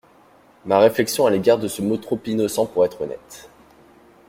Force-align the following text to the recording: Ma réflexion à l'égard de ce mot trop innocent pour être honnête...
Ma 0.65 0.79
réflexion 0.79 1.27
à 1.27 1.29
l'égard 1.29 1.59
de 1.59 1.67
ce 1.67 1.83
mot 1.83 1.95
trop 1.97 2.19
innocent 2.25 2.65
pour 2.65 2.83
être 2.83 3.03
honnête... 3.03 3.51